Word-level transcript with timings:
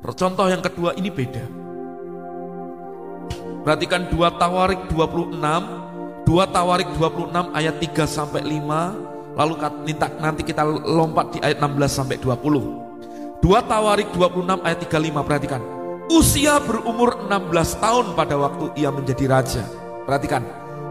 Contoh 0.00 0.46
yang 0.48 0.64
kedua 0.64 0.96
ini 0.96 1.12
beda. 1.12 1.44
Perhatikan 3.60 4.08
2 4.08 4.40
Tawarik 4.40 4.88
26, 4.88 5.36
2 6.24 6.54
Tawarik 6.56 6.88
26 6.96 7.52
ayat 7.52 7.76
3 7.76 8.08
sampai 8.08 8.40
5, 8.40 9.36
lalu 9.36 9.54
nanti 10.16 10.42
kita 10.42 10.64
lompat 10.64 11.36
di 11.36 11.38
ayat 11.44 11.60
16 11.60 11.92
sampai 11.92 12.16
20. 12.16 13.40
2 13.44 13.44
Tawarik 13.68 14.08
26 14.16 14.64
ayat 14.64 14.78
35, 14.88 15.20
perhatikan. 15.24 15.60
Usia 16.10 16.56
berumur 16.58 17.28
16 17.28 17.76
tahun 17.78 18.06
pada 18.16 18.34
waktu 18.40 18.72
ia 18.80 18.88
menjadi 18.88 19.24
raja. 19.28 19.62
Perhatikan, 20.08 20.42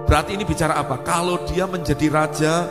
berarti 0.05 0.37
ini 0.37 0.45
bicara 0.45 0.77
apa? 0.77 1.01
Kalau 1.01 1.43
dia 1.49 1.65
menjadi 1.65 2.07
raja, 2.07 2.69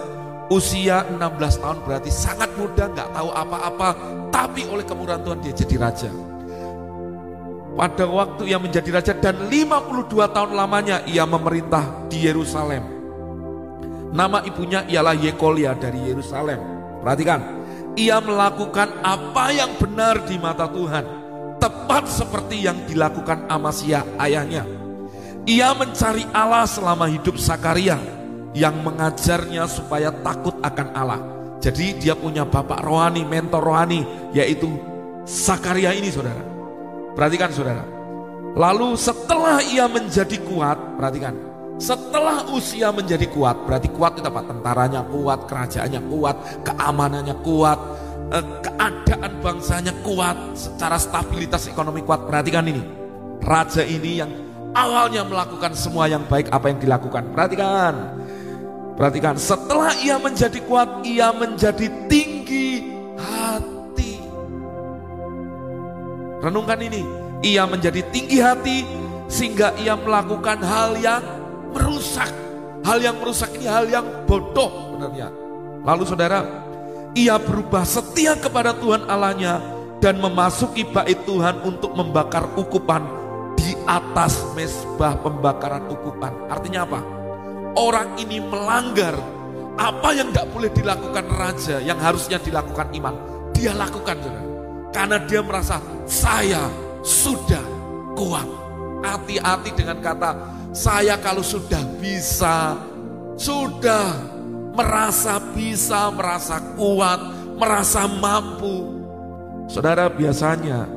usia 0.48 1.04
16 1.08 1.62
tahun 1.62 1.78
berarti 1.84 2.10
sangat 2.12 2.50
muda, 2.56 2.88
nggak 2.88 3.08
tahu 3.12 3.28
apa-apa, 3.32 3.88
tapi 4.32 4.64
oleh 4.68 4.84
kemurahan 4.84 5.20
Tuhan 5.20 5.38
dia 5.44 5.52
jadi 5.52 5.76
raja 5.76 6.10
pada 7.78 8.10
waktu 8.10 8.50
ia 8.50 8.58
menjadi 8.58 8.90
raja 8.90 9.12
dan 9.14 9.46
52 9.46 10.10
tahun 10.10 10.50
lamanya 10.50 11.06
ia 11.06 11.22
memerintah 11.22 12.10
di 12.10 12.26
Yerusalem. 12.26 12.82
Nama 14.10 14.42
ibunya 14.42 14.82
ialah 14.90 15.14
Yekolia 15.14 15.78
dari 15.78 16.10
Yerusalem. 16.10 16.58
Perhatikan, 16.98 17.38
ia 17.94 18.18
melakukan 18.18 18.98
apa 19.06 19.54
yang 19.54 19.70
benar 19.78 20.26
di 20.26 20.34
mata 20.42 20.66
Tuhan, 20.66 21.06
tepat 21.62 22.10
seperti 22.10 22.66
yang 22.66 22.82
dilakukan 22.82 23.46
Amasya 23.46 24.02
ayahnya. 24.18 24.66
Ia 25.46 25.70
mencari 25.78 26.26
Allah 26.34 26.66
selama 26.66 27.06
hidup 27.06 27.38
Sakaria 27.38 28.17
yang 28.58 28.82
mengajarnya 28.82 29.70
supaya 29.70 30.10
takut 30.10 30.58
akan 30.58 30.88
Allah. 30.98 31.22
Jadi 31.62 32.02
dia 32.02 32.18
punya 32.18 32.42
bapak 32.42 32.82
rohani, 32.82 33.22
mentor 33.22 33.62
rohani, 33.62 34.02
yaitu 34.34 34.66
Sakaria 35.28 35.92
ini 35.92 36.08
saudara. 36.08 36.40
Perhatikan 37.12 37.52
saudara. 37.52 37.84
Lalu 38.56 38.96
setelah 38.96 39.60
ia 39.60 39.84
menjadi 39.84 40.40
kuat, 40.40 40.96
perhatikan. 40.96 41.36
Setelah 41.78 42.48
usia 42.50 42.90
menjadi 42.90 43.28
kuat, 43.30 43.68
berarti 43.68 43.92
kuat 43.92 44.18
itu 44.18 44.26
apa? 44.26 44.42
Tentaranya 44.48 45.04
kuat, 45.06 45.46
kerajaannya 45.46 46.00
kuat, 46.10 46.36
keamanannya 46.64 47.36
kuat, 47.44 47.78
eh, 48.34 48.44
keadaan 48.64 49.32
bangsanya 49.44 49.94
kuat, 50.00 50.34
secara 50.58 50.96
stabilitas 50.96 51.68
ekonomi 51.68 52.02
kuat. 52.02 52.24
Perhatikan 52.24 52.66
ini. 52.66 52.82
Raja 53.38 53.84
ini 53.84 54.18
yang 54.18 54.32
awalnya 54.74 55.22
melakukan 55.28 55.76
semua 55.76 56.08
yang 56.08 56.24
baik 56.24 56.48
apa 56.50 56.72
yang 56.72 56.80
dilakukan. 56.80 57.30
Perhatikan. 57.36 57.94
Perhatikan, 58.98 59.38
setelah 59.38 59.94
ia 60.02 60.18
menjadi 60.18 60.58
kuat, 60.66 61.06
ia 61.06 61.30
menjadi 61.30 61.86
tinggi 62.10 62.98
Renungkan 66.38 66.78
ini, 66.78 67.02
ia 67.42 67.66
menjadi 67.66 67.98
tinggi 68.14 68.38
hati 68.38 68.86
sehingga 69.26 69.74
ia 69.82 69.98
melakukan 69.98 70.62
hal 70.62 70.94
yang 70.94 71.22
merusak. 71.74 72.30
Hal 72.86 73.02
yang 73.02 73.18
merusak 73.18 73.50
ini 73.58 73.66
hal 73.66 73.90
yang 73.90 74.06
bodoh 74.24 74.94
benarnya. 74.94 75.34
Lalu 75.82 76.04
saudara, 76.06 76.46
ia 77.18 77.34
berubah 77.42 77.82
setia 77.82 78.38
kepada 78.38 78.70
Tuhan 78.70 79.10
Allahnya 79.10 79.58
dan 79.98 80.22
memasuki 80.22 80.86
bait 80.86 81.18
Tuhan 81.26 81.58
untuk 81.66 81.90
membakar 81.98 82.46
ukupan 82.54 83.02
di 83.58 83.74
atas 83.82 84.38
mesbah 84.54 85.18
pembakaran 85.18 85.90
ukupan. 85.90 86.32
Artinya 86.46 86.86
apa? 86.86 87.17
Orang 87.78 88.18
ini 88.18 88.42
melanggar 88.42 89.14
apa 89.78 90.10
yang 90.10 90.34
tidak 90.34 90.50
boleh 90.50 90.70
dilakukan 90.74 91.26
raja 91.30 91.78
yang 91.78 91.94
harusnya 92.02 92.42
dilakukan 92.42 92.90
imam. 92.90 93.14
Dia 93.54 93.70
lakukan 93.70 94.18
saudara. 94.18 94.42
Karena 94.90 95.22
dia 95.22 95.40
merasa 95.46 95.78
saya 96.02 96.66
sudah 97.06 97.62
kuat. 98.18 98.50
Hati-hati 98.98 99.70
dengan 99.78 100.02
kata 100.02 100.34
saya 100.74 101.14
kalau 101.22 101.46
sudah 101.46 101.80
bisa, 102.02 102.74
sudah 103.38 104.26
merasa 104.74 105.38
bisa, 105.54 106.10
merasa 106.10 106.58
kuat, 106.74 107.20
merasa 107.54 108.10
mampu. 108.10 108.98
Saudara 109.70 110.10
biasanya 110.10 110.90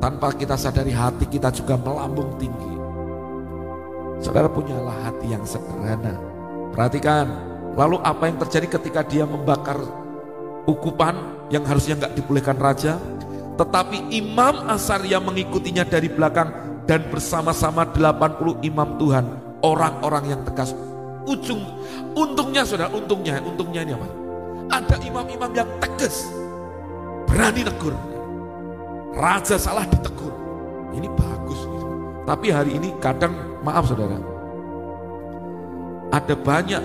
tanpa 0.00 0.32
kita 0.32 0.56
sadari 0.56 0.96
hati 0.96 1.28
kita 1.28 1.52
juga 1.52 1.76
melambung 1.76 2.32
tinggi. 2.40 2.73
Saudara 4.24 4.48
punyalah 4.48 5.04
hati 5.04 5.36
yang 5.36 5.44
sederhana. 5.44 6.16
Perhatikan, 6.72 7.28
lalu 7.76 8.00
apa 8.00 8.24
yang 8.24 8.40
terjadi 8.40 8.80
ketika 8.80 9.04
dia 9.04 9.28
membakar 9.28 9.76
ukupan 10.64 11.12
yang 11.52 11.60
harusnya 11.68 12.00
nggak 12.00 12.16
dibolehkan 12.16 12.56
raja? 12.56 12.96
Tetapi 13.60 14.16
Imam 14.16 14.64
Asaria 14.64 15.20
mengikutinya 15.20 15.84
dari 15.84 16.08
belakang 16.08 16.48
dan 16.88 17.04
bersama-sama 17.12 17.84
80 17.84 18.64
imam 18.64 18.96
Tuhan, 18.96 19.28
orang-orang 19.60 20.24
yang 20.32 20.40
tegas. 20.48 20.72
Ujung 21.28 21.60
untungnya 22.16 22.64
Saudara, 22.64 22.88
untungnya, 22.96 23.44
untungnya 23.44 23.84
ini 23.84 23.92
apa? 23.92 24.08
Ada 24.72 25.04
imam-imam 25.04 25.52
yang 25.52 25.68
tegas. 25.84 26.24
Berani 27.28 27.60
negur. 27.60 27.92
Raja 29.12 29.60
salah 29.60 29.84
ditegur. 29.84 30.32
Ini 30.96 31.12
gitu. 31.12 31.33
Tapi 32.24 32.48
hari 32.48 32.80
ini 32.80 32.96
kadang 33.04 33.36
maaf 33.60 33.84
Saudara. 33.88 34.16
Ada 36.08 36.32
banyak 36.32 36.84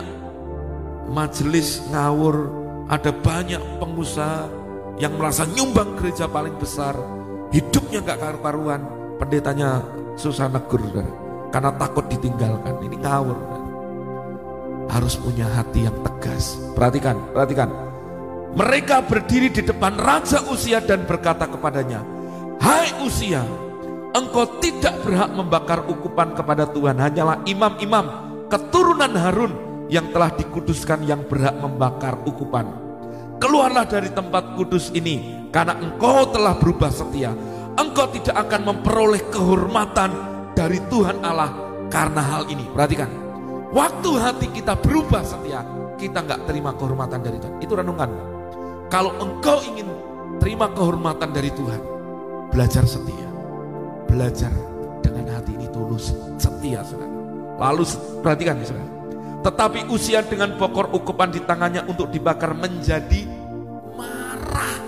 majelis 1.11 1.79
ngawur, 1.91 2.51
ada 2.91 3.11
banyak 3.13 3.61
pengusaha 3.79 4.51
yang 4.99 5.15
merasa 5.15 5.47
nyumbang 5.47 5.95
gereja 5.95 6.27
paling 6.27 6.59
besar, 6.59 6.91
hidupnya 7.55 8.03
nggak 8.03 8.19
karu-karuan, 8.19 8.81
pendetanya 9.15 9.79
susah 10.19 10.51
negur, 10.51 10.83
karena 11.55 11.71
takut 11.79 12.03
ditinggalkan. 12.11 12.75
Ini 12.83 12.97
ngawur. 12.99 13.37
Harus 14.89 15.15
punya 15.21 15.45
hati 15.45 15.85
yang 15.85 15.95
tegas. 16.01 16.57
Perhatikan, 16.73 17.15
perhatikan. 17.31 17.69
Mereka 18.57 19.05
berdiri 19.05 19.53
di 19.53 19.61
depan 19.61 19.93
Raja 19.93 20.41
Usia 20.49 20.81
dan 20.81 21.05
berkata 21.05 21.45
kepadanya, 21.45 22.01
Hai 22.57 22.89
Usia, 23.05 23.45
engkau 24.13 24.57
tidak 24.61 25.01
berhak 25.05 25.29
membakar 25.33 25.85
ukupan 25.85 26.33
kepada 26.33 26.65
Tuhan, 26.69 26.97
hanyalah 26.97 27.41
imam-imam 27.45 28.05
keturunan 28.49 29.13
Harun 29.13 29.53
yang 29.89 30.09
telah 30.13 30.33
dikuduskan 30.33 31.05
yang 31.05 31.25
berhak 31.25 31.57
membakar 31.57 32.17
ukupan. 32.25 32.69
Keluarlah 33.39 33.87
dari 33.87 34.11
tempat 34.11 34.57
kudus 34.59 34.91
ini 34.91 35.47
karena 35.49 35.77
engkau 35.79 36.27
telah 36.29 36.57
berubah 36.59 36.91
setia. 36.91 37.31
Engkau 37.79 38.11
tidak 38.11 38.35
akan 38.35 38.61
memperoleh 38.75 39.23
kehormatan 39.31 40.11
dari 40.51 40.83
Tuhan 40.91 41.23
Allah 41.23 41.55
karena 41.87 42.19
hal 42.19 42.51
ini. 42.51 42.67
Perhatikan 42.75 43.07
waktu 43.71 44.11
hati 44.19 44.47
kita 44.51 44.75
berubah 44.75 45.23
setia 45.23 45.63
kita 45.95 46.19
nggak 46.19 46.51
terima 46.51 46.75
kehormatan 46.75 47.23
dari 47.23 47.39
Tuhan. 47.39 47.55
Itu 47.63 47.79
renungan. 47.79 48.09
Kalau 48.91 49.15
engkau 49.23 49.63
ingin 49.63 49.87
terima 50.43 50.67
kehormatan 50.75 51.31
dari 51.31 51.53
Tuhan 51.55 51.79
belajar 52.51 52.83
setia 52.83 53.28
belajar 54.09 54.49
dengan 55.05 55.37
hati 55.37 55.53
ini 55.53 55.69
tulus 55.69 56.17
setia 56.41 56.81
saudara 56.81 57.13
lalu 57.61 57.85
perhatikan 58.25 58.57
ya 58.57 58.73
saudara 58.73 58.99
tetapi 59.39 59.87
usia 59.87 60.19
dengan 60.19 60.59
pokor 60.59 60.91
ukupan 60.91 61.31
di 61.31 61.39
tangannya 61.39 61.87
untuk 61.87 62.11
dibakar 62.11 62.51
menjadi 62.51 63.23
marah. 63.95 64.79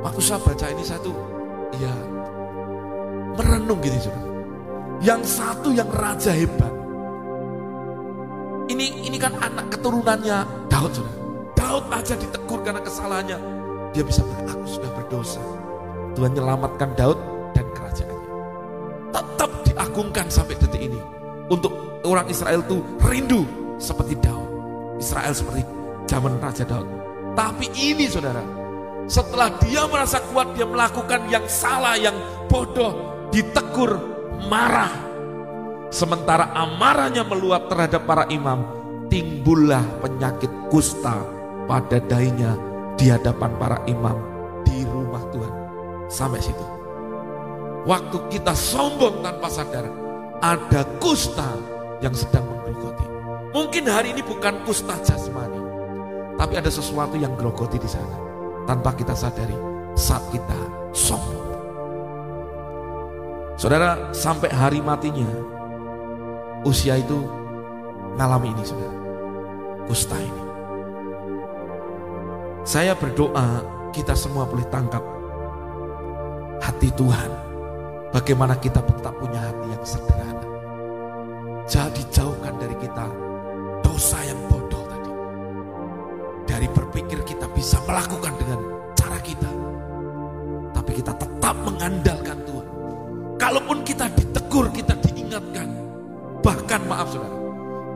Waktu 0.00 0.20
saya 0.24 0.40
baca 0.40 0.66
ini 0.72 0.84
satu, 0.84 1.12
ya 1.76 1.92
merenung 3.36 3.84
gitu 3.84 4.08
saudara. 4.08 4.32
Yang 5.04 5.22
satu 5.28 5.68
yang 5.76 5.92
raja 5.92 6.32
hebat. 6.32 6.72
Ini 8.66 9.04
ini 9.04 9.18
kan 9.20 9.36
anak 9.44 9.76
keturunannya 9.76 10.72
Daud 10.72 10.92
saudara. 10.96 11.20
Daud 11.52 11.84
aja 11.92 12.16
ditegur 12.16 12.64
karena 12.64 12.80
kesalahannya. 12.80 13.38
Dia 13.92 14.04
bisa 14.04 14.24
berkata, 14.24 14.56
aku 14.56 14.66
sudah 14.68 14.90
berdosa. 14.96 15.42
Tuhan 16.16 16.32
menyelamatkan 16.32 16.96
Daud. 16.96 17.20
Tetap 19.96 20.12
diagungkan 20.12 20.28
sampai 20.28 20.60
detik 20.60 20.82
ini. 20.92 21.00
Untuk 21.48 21.72
orang 22.04 22.28
Israel 22.28 22.60
itu 22.60 22.84
rindu 23.00 23.48
seperti 23.80 24.12
Daud. 24.20 24.44
Israel 25.00 25.32
seperti 25.32 25.64
zaman 26.04 26.36
Raja 26.36 26.68
Daud. 26.68 26.84
Tapi 27.32 27.72
ini 27.72 28.04
saudara, 28.04 28.44
setelah 29.08 29.56
dia 29.64 29.88
merasa 29.88 30.20
kuat, 30.28 30.52
dia 30.52 30.68
melakukan 30.68 31.32
yang 31.32 31.48
salah, 31.48 31.96
yang 31.96 32.12
bodoh, 32.44 32.92
ditegur, 33.32 33.96
marah. 34.52 34.92
Sementara 35.88 36.52
amarahnya 36.52 37.24
meluap 37.24 37.72
terhadap 37.72 38.04
para 38.04 38.28
imam, 38.28 38.68
timbullah 39.08 39.80
penyakit 40.04 40.52
kusta 40.68 41.24
pada 41.64 41.96
dainya 42.04 42.52
di 43.00 43.08
hadapan 43.08 43.48
para 43.56 43.80
imam 43.88 44.20
di 44.60 44.84
rumah 44.84 45.24
Tuhan. 45.32 45.54
Sampai 46.12 46.44
situ. 46.44 46.75
Waktu 47.86 48.18
kita 48.34 48.50
sombong 48.50 49.22
tanpa 49.22 49.46
sadar, 49.46 49.86
ada 50.42 50.82
kusta 50.98 51.54
yang 52.02 52.10
sedang 52.10 52.42
menggerogoti. 52.42 53.06
Mungkin 53.54 53.86
hari 53.86 54.10
ini 54.10 54.26
bukan 54.26 54.58
kusta 54.66 54.98
jasmani, 55.06 55.62
tapi 56.34 56.58
ada 56.58 56.66
sesuatu 56.66 57.14
yang 57.14 57.38
gerogoti 57.38 57.78
di 57.78 57.86
sana. 57.86 58.18
Tanpa 58.66 58.90
kita 58.90 59.14
sadari 59.14 59.54
saat 59.94 60.26
kita 60.34 60.58
sombong. 60.90 61.46
Saudara, 63.54 64.10
sampai 64.10 64.50
hari 64.50 64.82
matinya, 64.82 65.30
usia 66.66 66.98
itu 66.98 67.22
ngalami 68.18 68.50
ini 68.50 68.62
saudara. 68.66 68.98
Kusta 69.86 70.18
ini. 70.18 70.42
Saya 72.66 72.98
berdoa 72.98 73.62
kita 73.94 74.18
semua 74.18 74.42
boleh 74.42 74.66
tangkap 74.74 75.06
hati 76.58 76.90
Tuhan. 76.98 77.45
Bagaimana 78.14 78.54
kita 78.56 78.80
tetap 78.82 79.14
punya 79.18 79.42
hati 79.42 79.66
yang 79.70 79.84
sederhana. 79.86 80.46
Jadi 81.66 82.02
jauhkan 82.14 82.54
dari 82.62 82.76
kita 82.78 83.06
dosa 83.82 84.18
yang 84.22 84.38
bodoh 84.46 84.86
tadi. 84.86 85.12
Dari 86.46 86.66
berpikir 86.70 87.26
kita 87.26 87.50
bisa 87.50 87.82
melakukan 87.84 88.34
dengan 88.38 88.60
cara 88.94 89.18
kita. 89.18 89.50
Tapi 90.70 90.90
kita 91.02 91.12
tetap 91.18 91.54
mengandalkan 91.66 92.38
Tuhan. 92.46 92.66
Kalaupun 93.36 93.82
kita 93.82 94.06
ditegur, 94.14 94.70
kita 94.70 94.94
diingatkan. 95.02 95.66
Bahkan 96.46 96.80
maaf 96.86 97.10
saudara. 97.10 97.36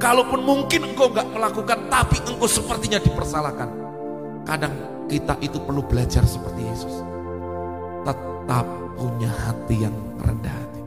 Kalaupun 0.01 0.41
mungkin 0.43 0.91
engkau 0.91 1.13
nggak 1.13 1.29
melakukan, 1.31 1.79
tapi 1.87 2.19
engkau 2.27 2.49
sepertinya 2.51 2.99
dipersalahkan. 2.99 3.69
Kadang 4.49 4.75
kita 5.07 5.39
itu 5.45 5.61
perlu 5.63 5.85
belajar 5.85 6.27
seperti 6.27 6.67
Yesus. 6.67 7.20
Tetap 8.11 8.67
punya 8.99 9.31
hati 9.31 9.87
yang 9.87 9.95
rendah 10.19 10.51
hati. 10.51 10.83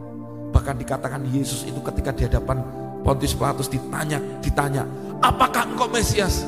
Bahkan 0.52 0.76
dikatakan 0.84 1.24
Yesus 1.32 1.64
itu 1.64 1.80
ketika 1.80 2.12
di 2.12 2.28
hadapan 2.28 2.60
Pontius 3.00 3.32
Pilatus 3.32 3.72
ditanya, 3.72 4.20
ditanya, 4.44 4.84
apakah 5.24 5.72
engkau 5.72 5.88
Mesias? 5.88 6.44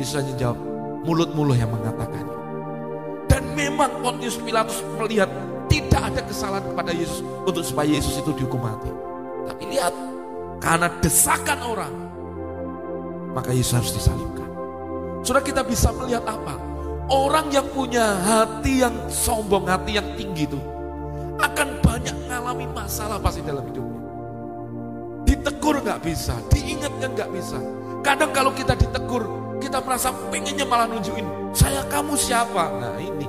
Yesus 0.00 0.16
hanya 0.16 0.32
jawab, 0.40 0.56
mulut-mulut 1.04 1.60
yang 1.60 1.68
mengatakannya. 1.68 2.32
Dan 3.28 3.44
memang 3.52 3.92
Pontius 4.00 4.40
Pilatus 4.40 4.80
melihat 4.96 5.28
tidak 5.68 6.00
ada 6.00 6.20
kesalahan 6.24 6.64
kepada 6.72 6.96
Yesus 6.96 7.20
untuk 7.44 7.60
supaya 7.60 7.92
Yesus 7.92 8.24
itu 8.24 8.32
dihukum 8.32 8.64
mati. 8.64 8.88
Tapi 9.44 9.68
lihat, 9.68 9.92
karena 10.64 10.88
desakan 11.04 11.60
orang, 11.60 11.94
maka 13.36 13.52
Yesus 13.52 13.76
harus 13.76 13.92
disalibkan. 13.92 14.48
Sudah 15.20 15.44
kita 15.44 15.60
bisa 15.60 15.92
melihat 15.92 16.24
apa? 16.24 16.73
Orang 17.04 17.52
yang 17.52 17.68
punya 17.68 18.16
hati 18.16 18.80
yang 18.80 18.96
sombong, 19.12 19.68
hati 19.68 20.00
yang 20.00 20.08
tinggi 20.16 20.48
itu 20.48 20.56
akan 21.36 21.68
banyak 21.84 22.16
mengalami 22.24 22.66
masalah 22.72 23.20
pasti 23.20 23.44
dalam 23.44 23.60
hidupnya. 23.68 24.00
Ditegur 25.28 25.84
nggak 25.84 26.00
bisa, 26.00 26.32
diingatkan 26.48 27.12
nggak 27.12 27.30
bisa. 27.34 27.58
Kadang 28.00 28.32
kalau 28.32 28.52
kita 28.56 28.72
ditegur, 28.72 29.28
kita 29.60 29.84
merasa 29.84 30.12
pengennya 30.32 30.64
malah 30.64 30.88
nunjukin, 30.88 31.24
saya 31.52 31.84
kamu 31.92 32.16
siapa? 32.16 32.72
Nah 32.80 32.96
ini. 32.96 33.28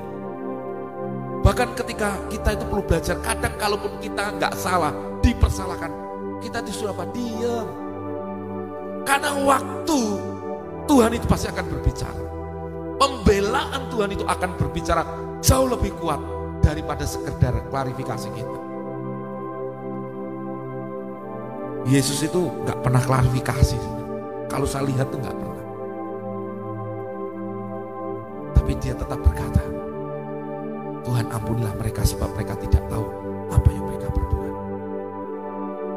Bahkan 1.43 1.77
ketika 1.77 2.15
kita 2.31 2.55
itu 2.55 2.65
perlu 2.65 2.83
belajar, 2.83 3.19
kadang 3.21 3.53
kalaupun 3.59 3.99
kita 3.99 4.33
nggak 4.39 4.55
salah, 4.55 4.95
dipersalahkan, 5.19 5.91
kita 6.39 6.63
disuruh 6.63 6.95
apa? 6.95 7.05
Diam. 7.11 7.67
Karena 9.05 9.31
waktu 9.45 9.99
Tuhan 10.89 11.11
itu 11.13 11.25
pasti 11.29 11.47
akan 11.51 11.65
berbicara. 11.69 12.23
Pembelaan 13.65 13.89
Tuhan 13.89 14.09
itu 14.13 14.25
akan 14.29 14.49
berbicara 14.61 15.01
jauh 15.41 15.65
lebih 15.65 15.97
kuat 15.97 16.21
daripada 16.61 17.01
sekedar 17.01 17.65
klarifikasi 17.73 18.29
kita. 18.29 18.59
Yesus 21.89 22.21
itu 22.21 22.45
nggak 22.61 22.85
pernah 22.85 23.01
klarifikasi. 23.01 23.81
Kalau 24.45 24.69
saya 24.69 24.85
lihat 24.85 25.09
tuh 25.09 25.17
nggak 25.17 25.33
pernah. 25.33 25.65
Tapi 28.53 28.71
dia 28.77 28.93
tetap 28.93 29.17
berkata, 29.17 29.65
Tuhan 31.01 31.25
ampunilah 31.33 31.73
mereka 31.81 32.05
sebab 32.05 32.37
mereka 32.37 32.53
tidak 32.61 32.85
tahu 32.85 33.05
apa 33.49 33.69
yang 33.73 33.83
mereka 33.89 34.07
berbuat. 34.13 34.53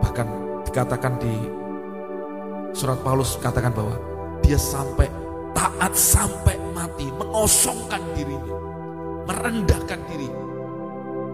Bahkan 0.08 0.26
dikatakan 0.72 1.12
di 1.20 1.34
surat 2.72 2.96
Paulus 3.04 3.36
katakan 3.36 3.76
bahwa 3.76 3.92
dia 4.40 4.56
sampai 4.56 5.12
taat 5.52 5.92
sampai 5.92 6.57
mati, 6.78 7.10
mengosongkan 7.10 8.02
dirinya, 8.14 8.54
merendahkan 9.26 10.00
diri. 10.06 10.30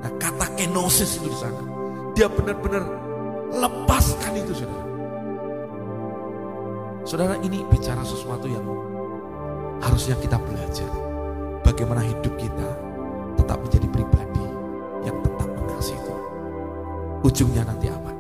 Nah, 0.01 0.13
kata 0.17 0.49
kenosis 0.57 1.21
itu 1.21 1.29
di 1.29 1.37
sana. 1.37 1.61
Dia 2.17 2.33
benar-benar 2.33 2.85
lepaskan 3.53 4.33
itu 4.41 4.53
saudara. 4.57 4.89
Saudara 7.05 7.35
ini 7.45 7.61
bicara 7.69 8.01
sesuatu 8.01 8.49
yang 8.49 8.65
harusnya 9.85 10.17
kita 10.17 10.41
belajar. 10.41 10.89
Bagaimana 11.61 12.01
hidup 12.01 12.33
kita 12.41 12.69
tetap 13.37 13.61
menjadi 13.61 13.89
pribadi 13.93 14.45
yang 15.05 15.17
tetap 15.21 15.49
mengasihi 15.53 16.01
Tuhan. 16.01 16.25
Ujungnya 17.25 17.63
nanti 17.69 17.93
apa? 17.93 18.13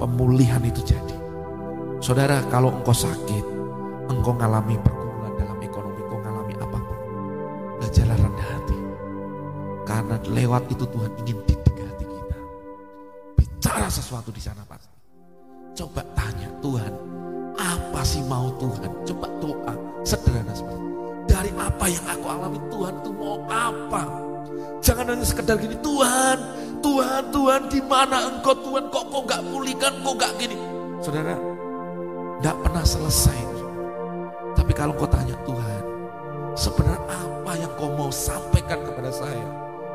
Pemulihan 0.00 0.62
itu 0.64 0.80
jadi. 0.80 1.16
Saudara 2.00 2.40
kalau 2.48 2.72
engkau 2.72 2.96
sakit, 2.96 3.44
engkau 4.08 4.32
mengalami 4.32 4.80
pergumulan 4.80 5.09
Belajarlah 7.90 8.22
rendah 8.22 8.48
hati. 8.54 8.78
Karena 9.82 10.16
lewat 10.30 10.62
itu 10.70 10.86
Tuhan 10.86 11.10
ingin 11.26 11.38
didik 11.42 11.74
hati 11.74 12.06
kita. 12.06 12.38
Bicara 13.34 13.90
sesuatu 13.90 14.30
di 14.30 14.38
sana 14.38 14.62
pasti. 14.62 14.94
Coba 15.74 16.06
tanya 16.14 16.46
Tuhan, 16.62 16.92
apa 17.58 18.00
sih 18.06 18.22
mau 18.30 18.54
Tuhan? 18.62 18.94
Coba 19.10 19.26
doa 19.42 19.74
sederhana 20.06 20.54
seperti 20.54 20.86
dari 21.26 21.50
apa 21.58 21.84
yang 21.90 22.06
aku 22.14 22.26
alami 22.30 22.60
Tuhan 22.70 22.94
itu 23.02 23.10
mau 23.10 23.42
apa? 23.50 24.02
Jangan 24.86 25.06
hanya 25.10 25.26
sekedar 25.26 25.58
gini 25.58 25.74
Tuhan, 25.82 26.38
Tuhan, 26.86 27.22
Tuhan 27.34 27.60
di 27.74 27.80
mana 27.90 28.16
engkau 28.30 28.54
Tuhan 28.54 28.86
kok 28.86 29.04
kok 29.10 29.22
gak 29.26 29.42
pulihkan 29.50 29.98
kok 29.98 30.14
gak 30.14 30.30
gini. 30.38 30.54
Saudara, 31.02 31.34
gak 32.38 32.54
pernah 32.54 32.86
selesai. 32.86 33.40
Tapi 34.54 34.78
kalau 34.78 34.94
kau 34.94 35.10
tanya 35.10 35.34
Tuhan, 35.42 35.59
apa 37.80 37.88
yang 37.88 37.96
kau 37.96 38.04
mau 38.04 38.12
sampaikan 38.12 38.78
kepada 38.84 39.08
saya 39.08 39.46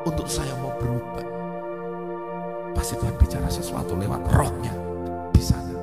untuk 0.10 0.26
saya 0.26 0.50
mau 0.58 0.74
berubah? 0.82 1.22
Pasti 2.74 2.98
Tuhan 2.98 3.14
bicara 3.14 3.46
sesuatu 3.46 3.94
lewat 3.94 4.26
rohnya 4.34 4.74
di 5.30 5.38
sana. 5.38 5.78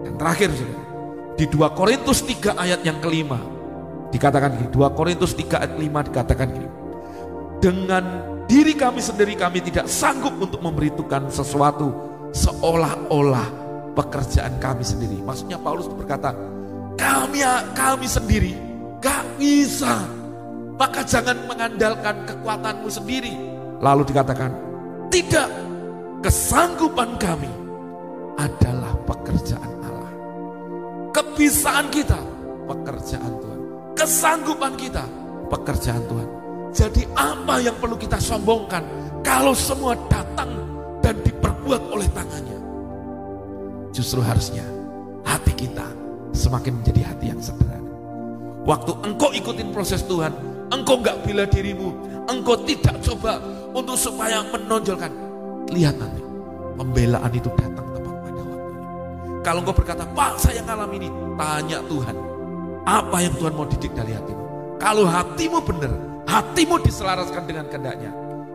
Dan 0.00 0.16
terakhir 0.16 0.48
di 1.36 1.44
2 1.44 1.76
Korintus 1.76 2.24
3 2.24 2.56
ayat 2.56 2.80
yang 2.88 3.04
kelima, 3.04 3.36
dikatakan 4.08 4.56
gini, 4.56 4.68
2 4.72 4.96
Korintus 4.96 5.36
3 5.36 5.60
ayat 5.60 5.74
5 5.76 6.08
dikatakan 6.08 6.48
gini, 6.56 6.68
dengan 7.60 8.04
diri 8.48 8.72
kami 8.72 9.04
sendiri 9.04 9.36
kami 9.36 9.60
tidak 9.60 9.92
sanggup 9.92 10.40
untuk 10.40 10.64
memberitakan 10.64 11.28
sesuatu 11.28 11.92
seolah-olah 12.32 13.44
pekerjaan 13.92 14.56
kami 14.56 14.88
sendiri. 14.88 15.20
Maksudnya 15.20 15.60
Paulus 15.60 15.84
berkata, 15.84 16.32
kami 16.96 17.44
kami 17.76 18.08
sendiri 18.08 18.56
gak 19.04 19.22
bisa. 19.36 20.17
Maka 20.78 21.02
jangan 21.02 21.34
mengandalkan 21.50 22.22
kekuatanmu 22.22 22.86
sendiri. 22.86 23.34
Lalu 23.82 24.06
dikatakan, 24.06 24.54
tidak 25.10 25.50
kesanggupan 26.22 27.18
kami 27.18 27.50
adalah 28.38 28.94
pekerjaan 29.02 29.72
Allah. 29.82 30.12
Kebisaan 31.10 31.90
kita, 31.90 32.18
pekerjaan 32.70 33.32
Tuhan. 33.42 33.60
Kesanggupan 33.98 34.72
kita, 34.78 35.02
pekerjaan 35.50 36.02
Tuhan. 36.06 36.28
Jadi 36.70 37.02
apa 37.18 37.58
yang 37.58 37.74
perlu 37.82 37.98
kita 37.98 38.22
sombongkan 38.22 38.86
kalau 39.26 39.58
semua 39.58 39.98
datang 40.06 40.52
dan 41.02 41.18
diperbuat 41.26 41.90
oleh 41.90 42.06
tangannya? 42.14 42.58
Justru 43.90 44.22
harusnya 44.22 44.62
hati 45.26 45.50
kita 45.58 45.90
semakin 46.30 46.78
menjadi 46.78 47.02
hati 47.10 47.34
yang 47.34 47.40
sederhana. 47.42 47.90
Waktu 48.62 48.92
engkau 49.02 49.32
ikutin 49.32 49.72
proses 49.74 50.04
Tuhan, 50.06 50.30
engkau 50.72 51.00
gak 51.00 51.20
bila 51.24 51.44
dirimu, 51.48 51.88
engkau 52.28 52.56
tidak 52.64 53.00
coba 53.04 53.40
untuk 53.72 53.96
supaya 53.96 54.44
menonjolkan. 54.48 55.12
Lihat 55.72 55.96
nanti, 56.00 56.22
pembelaan 56.76 57.32
itu 57.32 57.48
datang 57.56 57.86
tepat 57.92 58.14
pada 58.24 58.42
waktunya. 58.44 58.84
Kalau 59.44 59.60
engkau 59.64 59.76
berkata, 59.76 60.04
Pak 60.08 60.32
saya 60.40 60.60
ngalami 60.64 60.96
ini, 61.04 61.08
tanya 61.36 61.78
Tuhan, 61.84 62.16
apa 62.88 63.16
yang 63.20 63.34
Tuhan 63.36 63.52
mau 63.52 63.66
didik 63.68 63.92
dari 63.92 64.12
hatimu? 64.16 64.44
Kalau 64.78 65.04
hatimu 65.04 65.58
benar, 65.60 65.92
hatimu 66.24 66.80
diselaraskan 66.80 67.44
dengan 67.44 67.66
kehendaknya, 67.68 68.12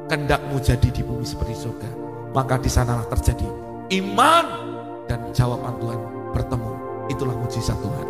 kehendakmu 0.10 0.58
jadi 0.58 0.88
di 0.90 1.02
bumi 1.04 1.26
seperti 1.28 1.54
surga, 1.54 1.90
maka 2.34 2.58
di 2.58 2.70
sanalah 2.72 3.06
terjadi 3.12 3.46
iman 4.02 4.46
dan 5.06 5.20
jawaban 5.36 5.76
Tuhan 5.78 6.00
bertemu. 6.34 6.72
Itulah 7.12 7.36
mujizat 7.36 7.78
Tuhan. 7.78 8.08